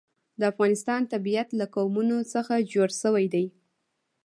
د 0.39 0.41
افغانستان 0.51 1.01
طبیعت 1.13 1.49
له 1.59 1.65
قومونه 1.75 2.15
څخه 2.33 2.53
جوړ 2.71 2.89
شوی 3.01 3.25
دی. 3.33 3.45